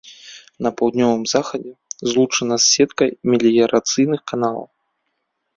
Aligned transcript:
На 0.67 0.71
паўднёвым 0.79 1.23
захадзе 1.33 1.73
злучана 2.13 2.55
з 2.63 2.71
сеткай 2.73 3.09
меліярацыйных 3.33 4.21
каналаў. 4.33 4.65